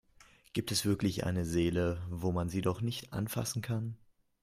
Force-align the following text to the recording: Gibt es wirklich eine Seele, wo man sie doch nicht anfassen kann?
Gibt 0.53 0.71
es 0.71 0.83
wirklich 0.83 1.25
eine 1.27 1.45
Seele, 1.45 2.01
wo 2.09 2.31
man 2.31 2.49
sie 2.49 2.61
doch 2.61 2.81
nicht 2.81 3.13
anfassen 3.13 3.61
kann? 3.61 3.99